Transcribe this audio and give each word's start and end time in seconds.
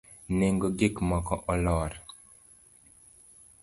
Nengo 0.37 0.67
gik 0.79 0.95
moko 1.09 1.35
olwar 1.51 1.93